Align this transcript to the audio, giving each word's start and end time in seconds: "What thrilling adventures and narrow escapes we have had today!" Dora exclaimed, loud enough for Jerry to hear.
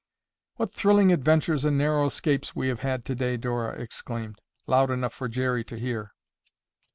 "What 0.55 0.73
thrilling 0.73 1.11
adventures 1.11 1.63
and 1.63 1.77
narrow 1.77 2.07
escapes 2.07 2.55
we 2.55 2.69
have 2.69 2.79
had 2.79 3.05
today!" 3.05 3.37
Dora 3.37 3.79
exclaimed, 3.79 4.41
loud 4.65 4.89
enough 4.89 5.13
for 5.13 5.27
Jerry 5.29 5.63
to 5.65 5.79
hear. 5.79 6.13